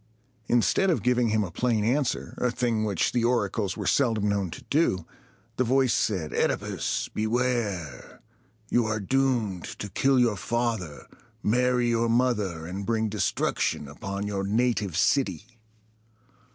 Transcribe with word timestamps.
Instead 0.47 0.89
of 0.89 1.03
giving 1.03 1.29
him 1.29 1.43
a 1.43 1.51
plain 1.51 1.83
answer, 1.83 2.33
a 2.39 2.49
thing 2.49 2.83
which 2.83 3.11
the 3.11 3.23
oracles 3.23 3.77
were 3.77 3.85
seldom 3.85 4.27
known 4.27 4.49
to 4.49 4.63
do, 4.63 5.05
the 5.57 5.63
voice 5.63 5.93
said, 5.93 6.31
"OEdipus, 6.33 7.09
beware! 7.13 8.19
You 8.71 8.87
are 8.87 8.99
doomed 8.99 9.65
to 9.77 9.91
kill 9.91 10.19
your 10.19 10.37
father, 10.37 11.05
marry 11.43 11.87
your 11.89 12.09
mother, 12.09 12.65
and 12.65 12.83
bring 12.83 13.09
destruction 13.09 13.87
upon 13.87 14.25
your 14.25 14.43
native 14.43 14.97
city!" 14.97 15.59